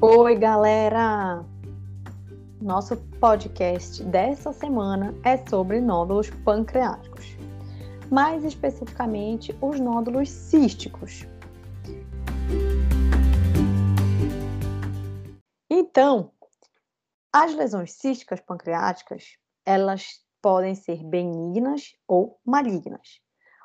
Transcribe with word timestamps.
Oi, 0.00 0.36
galera! 0.36 1.44
Nosso 2.62 2.96
podcast 3.18 4.00
dessa 4.04 4.52
semana 4.52 5.12
é 5.24 5.36
sobre 5.48 5.80
nódulos 5.80 6.30
pancreáticos, 6.44 7.36
mais 8.08 8.44
especificamente 8.44 9.58
os 9.60 9.80
nódulos 9.80 10.30
císticos. 10.30 11.26
Então, 15.68 16.30
as 17.32 17.52
lesões 17.56 17.90
císticas 17.94 18.40
pancreáticas, 18.40 19.36
elas 19.66 20.20
podem 20.40 20.76
ser 20.76 21.02
benignas 21.02 21.96
ou 22.06 22.38
malignas. 22.46 23.20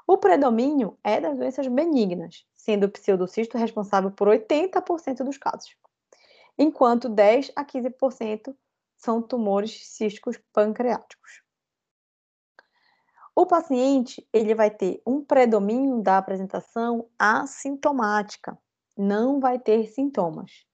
O 0.08 0.18
predomínio 0.18 0.98
é 1.04 1.22
das 1.22 1.38
doenças 1.38 1.68
benignas, 1.68 2.44
sendo 2.56 2.88
o 2.88 2.92
pseudocisto 2.92 3.56
responsável 3.56 4.10
por 4.10 4.28
80% 4.28 5.24
dos 5.24 5.38
casos, 5.38 5.78
enquanto 6.58 7.10
10 7.10 7.52
a 7.56 7.66
15% 7.66 8.56
são 8.96 9.22
tumores 9.22 9.88
císticos 9.88 10.40
pancreáticos. 10.54 11.44
O 13.36 13.46
paciente 13.48 14.28
ele 14.32 14.54
vai 14.54 14.70
ter 14.70 15.02
um 15.08 15.24
predomínio 15.24 16.02
da 16.02 16.20
apresentação 16.20 17.10
assintomática, 17.18 18.58
não 18.96 19.40
vai 19.40 19.58
ter 19.58 19.88
sintomas. 19.88 20.66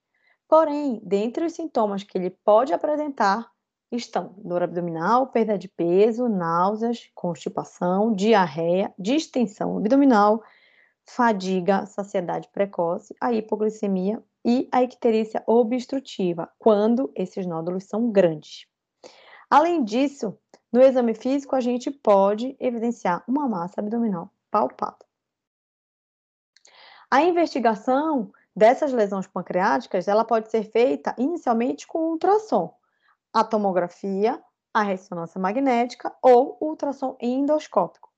Porém, 0.48 1.00
dentre 1.04 1.46
os 1.46 1.54
sintomas 1.54 2.04
que 2.04 2.18
ele 2.18 2.32
pode 2.44 2.74
apresentar 2.74 3.50
estão 3.92 4.36
dor 4.38 4.62
abdominal, 4.62 5.28
perda 5.28 5.58
de 5.58 5.68
peso, 5.68 6.28
náuseas, 6.28 7.10
constipação, 7.16 8.14
diarreia, 8.14 8.94
distensão 9.00 9.78
abdominal, 9.78 10.44
fadiga, 11.06 11.86
saciedade 11.86 12.50
precoce, 12.52 13.16
a 13.22 13.32
hipoglicemia 13.34 14.24
e 14.46 14.68
a 14.72 14.84
icterícia 14.84 15.44
obstrutiva, 15.46 16.50
quando 16.58 17.12
esses 17.16 17.46
nódulos 17.46 17.86
são 17.86 18.12
grandes. 18.12 18.66
Além 19.50 19.84
disso, 19.84 20.38
no 20.72 20.82
exame 20.82 21.14
físico 21.14 21.56
a 21.56 21.62
gente 21.62 21.90
pode 21.90 22.56
evidenciar 22.60 23.24
uma 23.28 23.48
massa 23.48 23.82
abdominal 23.82 24.32
palpável. 24.52 25.06
A 27.12 27.24
investigação 27.24 28.32
dessas 28.56 28.94
lesões 28.94 29.26
pancreáticas, 29.26 30.08
ela 30.08 30.24
pode 30.24 30.52
ser 30.52 30.64
feita 30.64 31.16
inicialmente 31.18 31.88
com 31.88 32.12
ultrassom, 32.12 32.76
a 33.34 33.44
tomografia, 33.44 34.42
a 34.74 34.84
ressonância 34.84 35.40
magnética 35.40 36.16
ou 36.22 36.58
ultrassom 36.62 37.18
endoscópico. 37.20 38.10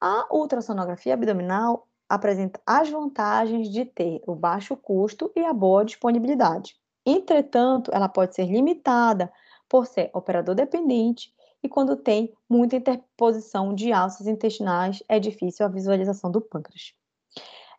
A 0.00 0.26
ultrassonografia 0.30 1.14
abdominal 1.14 1.88
apresenta 2.08 2.60
as 2.66 2.90
vantagens 2.90 3.68
de 3.68 3.84
ter 3.84 4.22
o 4.26 4.34
baixo 4.34 4.76
custo 4.76 5.30
e 5.34 5.44
a 5.44 5.52
boa 5.52 5.84
disponibilidade. 5.84 6.76
Entretanto, 7.04 7.90
ela 7.92 8.08
pode 8.08 8.34
ser 8.34 8.46
limitada 8.46 9.32
por 9.68 9.86
ser 9.86 10.10
operador 10.12 10.54
dependente 10.54 11.32
e 11.62 11.68
quando 11.68 11.96
tem 11.96 12.32
muita 12.48 12.76
interposição 12.76 13.74
de 13.74 13.92
alças 13.92 14.26
intestinais, 14.26 15.02
é 15.08 15.18
difícil 15.18 15.64
a 15.64 15.68
visualização 15.68 16.30
do 16.30 16.40
pâncreas. 16.40 16.94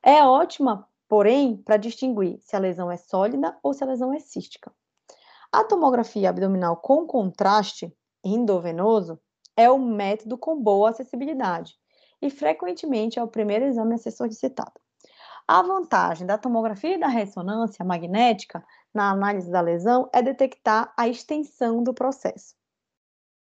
É 0.02 0.23
ótima 0.23 0.88
porém, 1.08 1.58
para 1.58 1.78
distinguir 1.78 2.39
se 2.42 2.56
a 2.56 2.60
lesão 2.60 2.92
é 2.92 2.98
sólida 2.98 3.58
ou 3.62 3.73
se 3.73 3.84
a 3.84 3.88
lesão 3.88 4.14
é 4.14 4.20
cística. 4.20 4.72
A 5.52 5.64
tomografia 5.64 6.30
abdominal 6.30 6.78
com 6.78 7.06
contraste 7.06 7.95
endovenoso 8.23 9.20
é 9.56 9.70
o 9.70 9.80
método 9.80 10.38
com 10.38 10.62
boa 10.62 10.89
acessibilidade 10.89 11.78
e 12.21 12.30
frequentemente 12.30 13.20
é 13.20 13.23
o 13.23 13.27
primeiro 13.27 13.65
exame 13.65 13.95
a 13.95 13.98
ser 13.98 14.11
solicitado. 14.11 14.73
A 15.48 15.61
vantagem 15.61 16.26
da 16.26 16.37
tomografia 16.37 16.95
e 16.95 16.99
da 16.99 17.08
ressonância 17.08 17.86
magnética 17.86 18.65
na 18.93 19.11
análise 19.11 19.52
da 19.52 19.61
lesão 19.61 20.09
é 20.11 20.21
detectar 20.21 20.92
a 20.98 21.08
extensão 21.08 21.83
do 21.83 21.93
processo. 21.93 22.55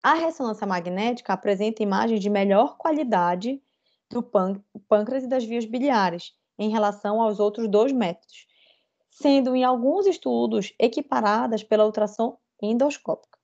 A 0.02 0.16
ressonância 0.16 0.66
magnética 0.66 1.34
apresenta 1.34 1.84
imagens 1.84 2.19
de 2.19 2.29
melhor 2.29 2.78
qualidade 2.78 3.62
do 4.09 4.22
pâncreas 4.22 5.23
e 5.23 5.28
das 5.28 5.44
vias 5.46 5.66
biliares, 5.66 6.34
em 6.57 6.69
relação 6.69 7.22
aos 7.22 7.40
outros 7.40 7.69
dois 7.69 7.91
métodos, 7.91 8.47
sendo 9.09 9.56
em 9.56 9.63
alguns 9.63 10.07
estudos 10.07 10.73
equiparadas 10.79 11.63
pela 11.63 11.85
ultrassom 11.85 12.38
endoscópica. 12.62 13.38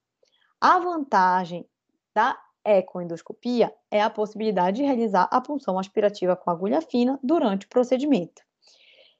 A 0.60 0.80
vantagem 0.80 1.66
da 2.14 2.38
ecoendoscopia 2.78 3.74
é 3.90 4.02
a 4.02 4.10
possibilidade 4.10 4.78
de 4.78 4.84
realizar 4.84 5.28
a 5.32 5.42
punção 5.42 5.80
aspirativa 5.80 6.36
com 6.36 6.52
agulha 6.52 6.82
fina 6.82 7.20
durante 7.24 7.66
o 7.66 7.70
procedimento. 7.70 8.42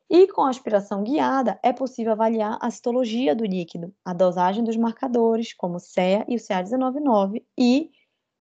E 0.10 0.28
com 0.28 0.42
a 0.42 0.50
aspiração 0.50 1.04
guiada, 1.04 1.60
é 1.62 1.72
possível 1.72 2.14
avaliar 2.14 2.58
a 2.62 2.72
citologia 2.72 3.36
do 3.36 3.46
líquido, 3.46 3.94
a 4.04 4.12
dosagem 4.12 4.64
dos 4.64 4.76
marcadores, 4.76 5.54
como 5.54 5.76
o 5.76 5.80
CEA 5.80 6.26
e 6.28 6.36
o 6.36 6.40
CA199, 6.40 7.44
e 7.58 7.92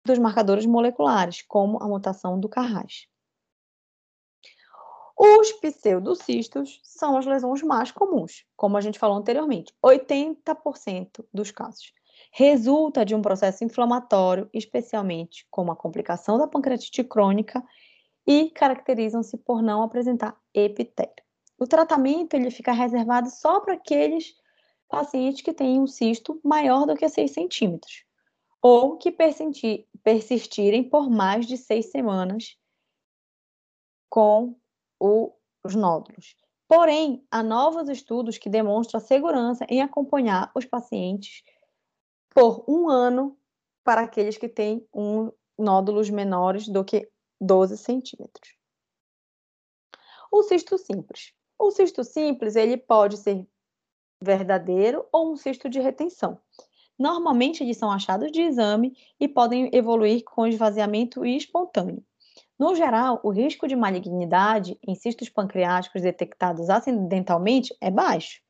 dos 0.05 0.19
marcadores 0.19 0.65
moleculares, 0.65 1.43
como 1.43 1.83
a 1.83 1.87
mutação 1.87 2.41
do 2.41 2.49
Carras. 2.49 3.07
Os 5.21 5.53
pseudocistos 5.55 6.81
são 6.85 7.19
as 7.19 7.27
lesões 7.27 7.63
mais 7.63 7.91
comuns, 7.91 8.47
como 8.57 8.77
a 8.77 8.81
gente 8.81 8.99
falou 8.99 9.19
anteriormente, 9.19 9.75
80% 9.85 11.27
dos 11.35 11.51
casos. 11.51 11.93
Resulta 12.31 13.05
de 13.05 13.15
um 13.15 13.23
processo 13.23 13.65
inflamatório, 13.65 14.49
especialmente 14.53 15.47
como 15.51 15.73
a 15.73 15.77
complicação 15.77 16.39
da 16.39 16.47
pancreatite 16.47 17.03
crônica, 17.03 17.63
e 18.27 18.51
caracterizam-se 18.51 19.39
por 19.39 19.63
não 19.63 19.83
apresentar 19.83 20.39
epitélio. 20.53 21.25
O 21.59 21.67
tratamento 21.67 22.35
ele 22.35 22.51
fica 22.51 22.73
reservado 22.73 23.31
só 23.31 23.59
para 23.61 23.75
aqueles 23.75 24.35
pacientes 24.89 25.43
que 25.43 25.53
têm 25.53 25.81
um 25.81 25.87
cisto 25.87 26.39
maior 26.45 26.87
do 26.87 26.95
que 26.95 27.09
6 27.09 27.31
centímetros, 27.31 28.05
ou 28.61 28.99
que 28.99 29.11
persistirem 29.11 30.85
por 30.85 31.09
mais 31.09 31.47
de 31.47 31.57
seis 31.57 31.91
semanas 31.91 32.57
com 34.09 34.57
o, 35.01 35.33
os 35.65 35.75
nódulos. 35.75 36.37
Porém, 36.67 37.27
há 37.31 37.43
novos 37.43 37.89
estudos 37.89 38.37
que 38.37 38.51
demonstram 38.51 38.99
a 38.99 39.03
segurança 39.03 39.67
em 39.71 39.81
acompanhar 39.81 40.51
os 40.55 40.67
pacientes 40.67 41.43
por 42.31 42.65
um 42.69 42.89
ano 42.89 43.37
para 43.85 44.03
aqueles 44.03 44.37
que 44.37 44.49
têm 44.49 44.87
um, 44.95 45.31
nódulos 45.59 46.11
menores 46.11 46.69
do 46.69 46.85
que 46.85 47.11
12 47.41 47.77
centímetros. 47.79 48.57
O 50.31 50.43
cisto 50.43 50.77
simples. 50.77 51.33
O 51.59 51.71
cisto 51.71 52.05
simples 52.05 52.55
ele 52.55 52.77
pode 52.77 53.17
ser 53.17 53.47
verdadeiro 54.23 55.07
ou 55.13 55.33
um 55.33 55.37
cisto 55.37 55.69
de 55.69 55.81
retenção. 55.81 56.41
Normalmente 56.99 57.63
eles 57.63 57.77
são 57.77 57.91
achados 57.91 58.33
de 58.33 58.43
exame 58.43 58.97
e 59.19 59.29
podem 59.29 59.71
evoluir 59.73 60.25
com 60.25 60.47
esvaziamento 60.47 61.25
espontâneo. 61.25 62.05
No 62.59 62.75
geral, 62.75 63.21
o 63.23 63.31
risco 63.31 63.69
de 63.69 63.77
malignidade 63.77 64.79
em 64.87 64.95
cistos 64.97 65.29
pancreáticos 65.29 66.03
detectados 66.03 66.69
acidentalmente 66.69 67.75
é 67.81 67.91
baixo. 67.91 68.41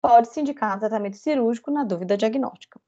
Pode-se 0.00 0.40
indicar 0.40 0.78
tratamento 0.78 1.16
cirúrgico 1.16 1.70
na 1.70 1.84
dúvida 1.84 2.16
diagnóstica. 2.16 2.80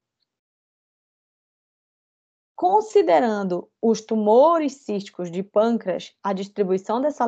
Considerando 2.59 3.71
os 3.81 4.01
tumores 4.01 4.73
císticos 4.83 5.31
de 5.31 5.41
pâncreas, 5.41 6.13
a 6.21 6.33
distribuição 6.33 6.99
dessa 6.99 7.25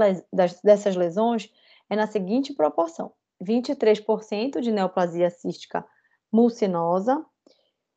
dessas 0.62 0.98
lesões 0.98 1.50
é 1.90 1.96
na 1.96 2.06
seguinte 2.06 2.54
proporção: 2.54 3.14
23% 3.42 4.60
de 4.60 4.74
neoplasia 4.74 5.30
cística 5.30 5.88
mucinosa, 6.30 7.26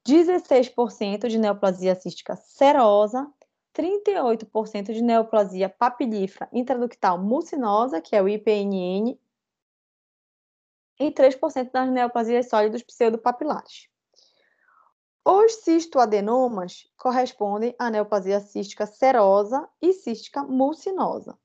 16% 0.08 1.26
de 1.26 1.36
neoplasia 1.36 1.96
cística 1.96 2.36
serosa 2.36 3.28
38% 3.76 4.92
de 4.92 5.02
neoplasia 5.02 5.69
papilífera 5.69 6.48
intraductal 6.52 7.19
mucinosa, 7.19 8.00
que 8.00 8.14
é 8.14 8.22
o 8.22 8.28
IPNN, 8.28 9.19
e 11.00 11.10
3% 11.10 11.72
das 11.72 11.90
neoplasias 11.90 12.48
sólidas 12.48 12.84
pseudopapilares. 12.84 13.92
Os 15.26 15.55
cistoadenomas 15.55 16.87
correspondem 16.99 17.75
à 17.79 17.88
neoplasia 17.88 18.41
cística 18.41 18.85
serosa 18.85 19.67
e 19.81 19.94
cística 19.94 20.43
mucinosa. 20.43 21.38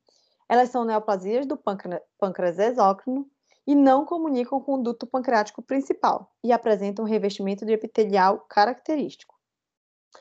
Elas 0.50 0.70
são 0.70 0.84
neoplasias 0.84 1.46
do 1.46 1.56
pâncreas 1.56 2.60
exócrino 2.60 3.32
e 3.66 3.74
não 3.74 4.06
comunicam 4.06 4.60
com 4.60 4.74
o 4.74 4.84
duto 4.84 5.08
pancreático 5.08 5.62
principal 5.62 6.36
e 6.44 6.52
apresentam 6.52 7.06
revestimento 7.06 7.66
de 7.66 7.72
epitelial 7.72 8.42
característico. 8.50 9.40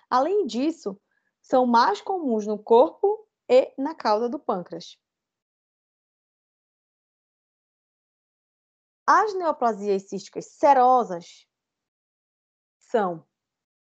Além 0.09 0.47
disso, 0.47 1.01
são 1.43 1.67
mais 1.67 2.01
comuns 2.01 2.47
no 2.47 2.63
corpo 2.63 3.27
e 3.49 3.73
na 3.77 3.93
cauda 3.93 4.29
do 4.29 4.39
pâncreas. 4.39 4.97
As 9.05 9.35
neoplasias 9.35 10.03
císticas 10.03 10.45
serosas 10.45 11.49
são 12.79 13.27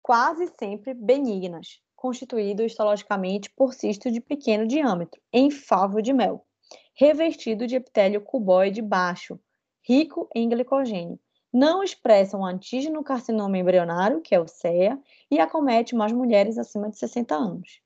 quase 0.05 0.53
sempre 0.59 0.93
benignas, 0.93 1.81
constituídos 1.95 2.67
histologicamente 2.67 3.49
por 3.49 3.73
cistos 3.73 4.13
de 4.13 4.21
pequeno 4.21 4.67
diâmetro, 4.67 5.19
em 5.33 5.49
favo 5.49 5.99
de 5.99 6.13
mel, 6.13 6.45
revestido 6.93 7.65
de 7.65 7.77
epitélio 7.77 8.21
cuboide 8.21 8.83
baixo, 8.83 9.39
rico 9.81 10.29
em 10.35 10.47
glicogênio, 10.47 11.19
não 11.51 11.81
expressam 11.81 12.41
o 12.41 12.45
antígeno 12.45 13.03
carcinoma 13.03 13.57
embrionário, 13.57 14.21
que 14.21 14.35
é 14.35 14.39
o 14.39 14.47
CEA, 14.47 15.01
e 15.31 15.39
acomete 15.39 15.95
mais 15.95 16.11
mulheres 16.11 16.59
acima 16.59 16.87
de 16.87 16.99
60 16.99 17.33
anos. 17.33 17.81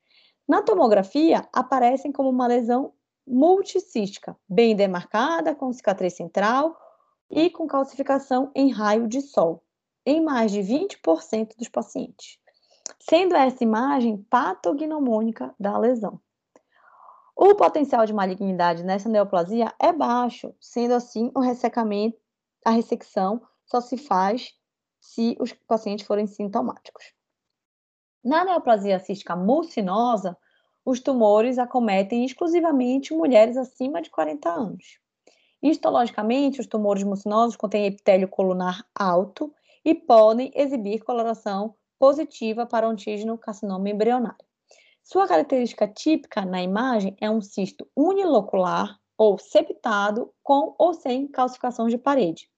Na 0.45 0.61
tomografia, 0.61 1.47
aparecem 1.53 2.11
como 2.11 2.29
uma 2.29 2.47
lesão 2.47 2.91
multicística, 3.25 4.35
bem 4.45 4.75
demarcada, 4.75 5.55
com 5.55 5.71
cicatriz 5.71 6.15
central 6.15 6.77
e 7.31 7.49
com 7.49 7.65
calcificação 7.65 8.51
em 8.53 8.69
raio 8.69 9.07
de 9.07 9.21
sol, 9.21 9.63
em 10.05 10.21
mais 10.23 10.51
de 10.51 10.59
20% 10.59 11.55
dos 11.57 11.69
pacientes, 11.69 12.39
sendo 12.99 13.35
essa 13.35 13.63
imagem 13.63 14.17
patognomônica 14.29 15.53
da 15.59 15.77
lesão. 15.77 16.19
O 17.35 17.55
potencial 17.55 18.05
de 18.05 18.13
malignidade 18.13 18.83
nessa 18.83 19.07
neoplasia 19.07 19.73
é 19.79 19.93
baixo, 19.93 20.53
sendo 20.59 20.93
assim 20.93 21.31
o 21.33 21.39
ressecamento, 21.39 22.17
a 22.65 22.71
ressecção 22.71 23.41
só 23.65 23.79
se 23.79 23.97
faz 23.97 24.53
se 24.99 25.37
os 25.39 25.53
pacientes 25.53 26.05
forem 26.05 26.27
sintomáticos. 26.27 27.13
Na 28.23 28.43
neoplasia 28.43 28.99
cística 28.99 29.35
mucinosa, 29.35 30.37
os 30.83 30.99
tumores 30.99 31.57
acometem 31.57 32.25
exclusivamente 32.25 33.13
mulheres 33.13 33.55
acima 33.55 34.01
de 34.01 34.09
40 34.09 34.49
anos. 34.49 34.99
Histologicamente, 35.61 36.59
os 36.59 36.67
tumores 36.67 37.03
mucinosos 37.03 37.55
contêm 37.55 37.85
epitélio 37.85 38.27
colunar 38.27 38.85
alto 38.93 39.53
e 39.83 39.95
podem 39.95 40.51
exibir 40.55 41.03
coloração 41.03 41.75
positiva 41.97 42.65
para 42.65 42.87
o 42.87 42.91
antígeno 42.91 43.37
carcinoma 43.37 43.89
embrionário. 43.89 44.45
Sua 45.03 45.27
característica 45.27 45.87
típica 45.87 46.45
na 46.45 46.61
imagem 46.61 47.15
é 47.19 47.29
um 47.29 47.41
cisto 47.41 47.87
unilocular 47.95 48.99
ou 49.17 49.37
septado 49.37 50.31
com 50.43 50.75
ou 50.77 50.93
sem 50.93 51.27
calcificações 51.27 51.91
de 51.91 51.97
parede. 51.97 52.49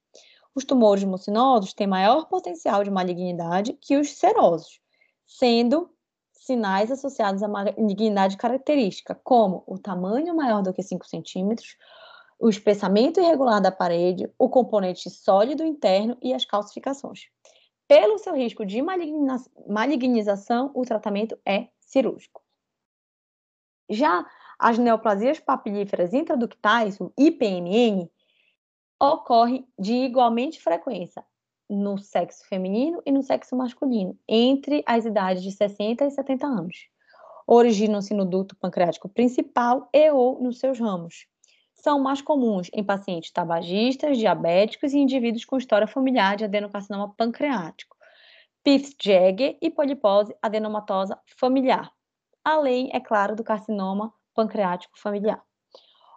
Os 0.54 0.66
tumores 0.66 1.04
mucinosos 1.04 1.74
têm 1.74 1.88
maior 1.88 2.28
potencial 2.28 2.84
de 2.84 2.92
malignidade 2.92 3.74
que 3.74 3.96
os 3.96 4.18
serosos, 4.18 4.82
sendo 5.26 5.90
sinais 6.34 6.92
associados 6.92 7.42
à 7.42 7.48
malignidade 7.48 8.36
característica, 8.36 9.16
como 9.24 9.64
o 9.66 9.78
tamanho 9.78 10.36
maior 10.36 10.62
do 10.62 10.74
que 10.74 10.84
5 10.84 11.08
centímetros, 11.08 11.78
o 12.42 12.50
espessamento 12.50 13.20
irregular 13.20 13.62
da 13.62 13.72
parede, 13.72 14.28
o 14.38 14.50
componente 14.50 15.12
sólido 15.12 15.64
interno 15.64 16.18
e 16.24 16.34
as 16.34 16.44
calcificações. 16.44 17.28
Pelo 17.88 18.18
seu 18.18 18.34
risco 18.34 18.66
de 18.66 18.82
malignização, 19.68 20.72
o 20.74 20.82
tratamento 20.84 21.38
é 21.46 21.68
cirúrgico. 21.80 22.42
Já 23.88 24.26
as 24.58 24.80
neoplasias 24.80 25.40
papilíferas 25.40 26.14
intraductais, 26.14 27.00
o 27.00 27.14
IPMN, 27.16 28.10
ocorrem 29.00 29.68
de 29.78 29.94
igualmente 29.94 30.60
frequência 30.60 31.24
no 31.70 32.00
sexo 32.00 32.48
feminino 32.48 33.04
e 33.06 33.12
no 33.12 33.22
sexo 33.22 33.56
masculino, 33.56 34.18
entre 34.28 34.84
as 34.88 35.06
idades 35.06 35.44
de 35.44 35.52
60 35.52 36.06
e 36.06 36.12
70 36.12 36.48
anos. 36.48 36.90
Originam-se 37.46 38.14
no 38.14 38.26
duto 38.26 38.56
pancreático 38.56 39.08
principal 39.10 39.90
e 39.94 40.10
ou 40.12 40.42
nos 40.42 40.60
seus 40.60 40.80
ramos, 40.80 41.28
são 41.82 42.00
mais 42.00 42.22
comuns 42.22 42.70
em 42.74 42.84
pacientes 42.84 43.32
tabagistas, 43.32 44.18
diabéticos 44.18 44.94
e 44.94 45.00
indivíduos 45.00 45.46
com 45.46 45.58
história 45.58 45.88
familiar 45.88 46.38
de 46.38 46.46
adenocarcinoma 46.46 47.14
pancreático, 47.18 47.98
Pifts-Jäger 48.64 49.58
e 49.60 49.70
polipose 49.72 50.36
adenomatosa 50.42 51.20
familiar, 51.38 51.92
além, 52.44 52.90
é 52.94 53.00
claro, 53.00 53.36
do 53.36 53.44
carcinoma 53.44 54.14
pancreático 54.36 55.00
familiar. 55.00 55.42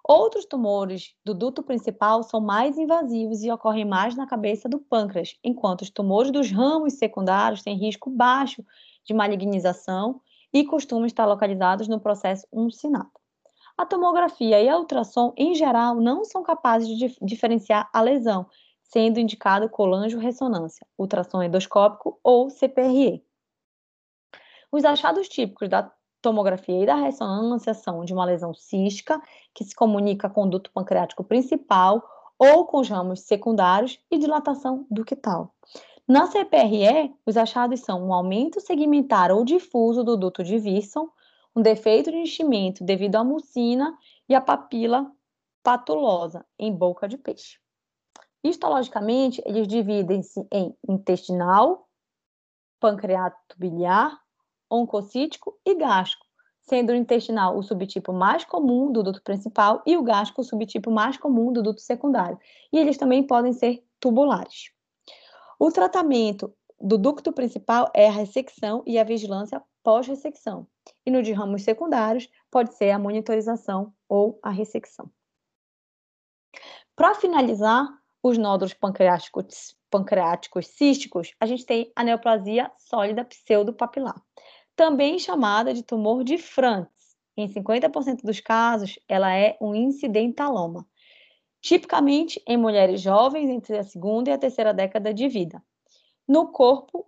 Outros 0.07 0.45
tumores 0.45 1.15
do 1.25 1.33
duto 1.33 1.63
principal 1.63 2.23
são 2.23 2.39
mais 2.39 2.77
invasivos 2.77 3.43
e 3.43 3.51
ocorrem 3.51 3.87
mais 3.87 4.15
na 4.15 4.27
cabeça 4.27 4.69
do 4.69 4.79
pâncreas, 4.79 5.39
enquanto 5.43 5.81
os 5.81 5.89
tumores 5.89 6.31
dos 6.31 6.51
ramos 6.51 6.99
secundários 6.99 7.63
têm 7.63 7.79
risco 7.79 8.11
baixo 8.11 8.63
de 9.03 9.15
malignização 9.15 10.21
e 10.53 10.63
costumam 10.63 11.07
estar 11.07 11.25
localizados 11.25 11.89
no 11.89 11.99
processo 11.99 12.47
uncinado. 12.53 13.24
A 13.77 13.85
tomografia 13.85 14.63
e 14.63 14.69
a 14.69 14.79
ultrassom, 14.79 15.33
em 15.37 15.55
geral, 15.55 15.97
não 15.97 16.25
são 16.25 16.43
capazes 16.43 16.89
de 16.97 17.17
diferenciar 17.21 17.91
a 17.93 18.01
lesão, 18.01 18.47
sendo 18.83 19.19
indicado 19.19 19.69
colangio-ressonância, 19.69 20.87
ultrassom 20.97 21.43
endoscópico 21.43 22.19
ou 22.23 22.49
CPRE. 22.51 23.25
Os 24.71 24.85
achados 24.85 25.29
típicos 25.29 25.69
da 25.69 25.91
tomografia 26.23 26.83
e 26.83 26.87
da 26.87 26.95
ressonância 26.95 27.75
são 27.75 28.05
de 28.05 28.15
uma 28.15 28.25
lesão 28.25 28.55
cística, 28.55 29.21
que 29.53 29.65
se 29.65 29.75
comunica 29.75 30.31
com 30.31 30.45
o 30.45 30.51
duto 30.51 30.71
pancreático 30.73 31.25
principal 31.25 32.03
ou 32.39 32.67
com 32.67 32.79
os 32.79 32.89
ramos 32.89 33.21
secundários 33.21 33.99
e 34.11 34.19
dilatação 34.19 34.87
ductal. 34.91 35.53
Na 36.07 36.27
CPRE, 36.27 37.15
os 37.27 37.37
achados 37.37 37.81
são 37.81 38.07
um 38.07 38.13
aumento 38.13 38.61
segmentar 38.61 39.31
ou 39.33 39.45
difuso 39.45 40.05
do 40.05 40.17
duto 40.17 40.45
de 40.45 40.57
Wilson, 40.57 41.09
um 41.55 41.63
defeito 41.63 42.11
de 42.11 42.17
enchimento 42.17 42.83
devido 42.83 43.17
à 43.17 43.25
mucina 43.25 43.97
e 44.29 44.35
à 44.35 44.41
papila 44.41 45.11
patulosa 45.63 46.45
em 46.59 46.75
boca 46.75 47.09
de 47.09 47.17
peixe. 47.17 47.59
Histologicamente, 48.43 49.43
eles 49.47 49.67
dividem-se 49.67 50.47
em 50.53 50.77
intestinal, 50.87 51.89
pancreato 52.79 53.57
biliar, 53.57 54.21
oncocítico 54.71 55.59
e 55.65 55.75
gástrico, 55.75 56.27
sendo 56.61 56.91
o 56.91 56.95
intestinal 56.95 57.57
o 57.57 57.63
subtipo 57.63 58.13
mais 58.13 58.45
comum 58.45 58.93
do 58.93 59.03
duto 59.03 59.23
principal 59.23 59.83
e 59.87 59.97
o 59.97 60.03
gástrico 60.03 60.43
o 60.43 60.45
subtipo 60.45 60.91
mais 60.91 61.17
comum 61.17 61.53
do 61.53 61.63
duto 61.63 61.81
secundário. 61.81 62.39
E 62.73 62.79
eles 62.79 62.99
também 62.99 63.27
podem 63.27 63.53
ser 63.53 63.83
tubulares. 63.99 64.71
O 65.59 65.71
tratamento 65.71 66.53
do 66.79 66.99
ducto 66.99 67.33
principal 67.33 67.91
é 67.95 68.09
a 68.09 68.13
ressecção 68.13 68.83
e 68.87 68.99
a 68.99 69.05
vigilância 69.05 69.63
pós-ressecção. 69.83 70.67
E 71.07 71.11
no 71.11 71.23
de 71.23 71.33
ramos 71.33 71.63
secundários, 71.63 72.29
pode 72.51 72.75
ser 72.75 72.91
a 72.91 72.99
monitorização 72.99 73.93
ou 74.09 74.39
a 74.43 74.51
ressecção. 74.51 75.11
Para 76.97 77.15
finalizar, 77.15 77.87
os 78.23 78.39
nódulos 78.39 78.73
pancreáticos, 78.73 79.77
pancreáticos 79.91 80.69
císticos, 80.69 81.35
a 81.39 81.45
gente 81.45 81.67
tem 81.67 81.93
a 81.95 82.03
neoplasia 82.03 82.73
sólida 82.79 83.25
pseudopapilar, 83.25 84.19
também 84.75 85.19
chamada 85.19 85.75
de 85.75 85.83
tumor 85.83 86.25
de 86.25 86.39
Frantz. 86.39 87.17
Em 87.37 87.49
50% 87.49 88.23
dos 88.23 88.41
casos, 88.41 88.99
ela 89.09 89.35
é 89.37 89.59
um 89.61 89.75
incidentaloma, 89.75 90.87
tipicamente 91.61 92.43
em 92.47 92.57
mulheres 92.57 93.01
jovens 93.01 93.51
entre 93.51 93.77
a 93.77 93.83
segunda 93.83 94.31
e 94.31 94.33
a 94.33 94.39
terceira 94.39 94.73
década 94.73 95.13
de 95.13 95.29
vida, 95.29 95.63
no 96.27 96.51
corpo 96.51 97.07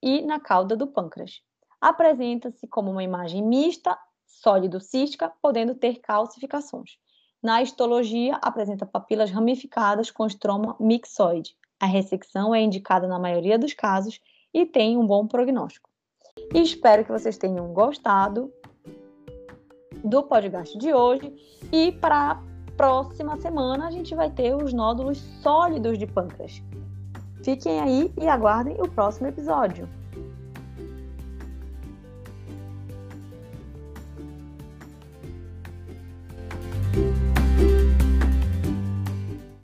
e 0.00 0.22
na 0.22 0.40
cauda 0.40 0.76
do 0.76 0.86
pâncreas 0.86 1.42
apresenta-se 1.88 2.66
como 2.66 2.90
uma 2.90 3.04
imagem 3.04 3.42
mista, 3.42 3.96
sólido-cística, 4.26 5.32
podendo 5.40 5.72
ter 5.74 6.00
calcificações. 6.00 6.98
Na 7.40 7.62
histologia, 7.62 8.36
apresenta 8.42 8.84
papilas 8.84 9.30
ramificadas 9.30 10.10
com 10.10 10.26
estroma 10.26 10.76
mixoide. 10.80 11.56
A 11.78 11.86
ressecção 11.86 12.52
é 12.52 12.60
indicada 12.60 13.06
na 13.06 13.20
maioria 13.20 13.56
dos 13.56 13.72
casos 13.72 14.20
e 14.52 14.66
tem 14.66 14.98
um 14.98 15.06
bom 15.06 15.28
prognóstico. 15.28 15.88
Espero 16.52 17.04
que 17.04 17.12
vocês 17.12 17.38
tenham 17.38 17.72
gostado 17.72 18.52
do 20.02 20.24
podcast 20.24 20.76
de 20.76 20.92
hoje 20.92 21.32
e 21.72 21.92
para 21.92 22.32
a 22.32 22.42
próxima 22.76 23.36
semana 23.36 23.86
a 23.86 23.90
gente 23.92 24.12
vai 24.14 24.30
ter 24.30 24.56
os 24.56 24.72
nódulos 24.72 25.18
sólidos 25.40 25.98
de 25.98 26.06
pâncreas. 26.06 26.60
Fiquem 27.44 27.78
aí 27.78 28.12
e 28.20 28.26
aguardem 28.26 28.76
o 28.80 28.88
próximo 28.88 29.28
episódio. 29.28 29.88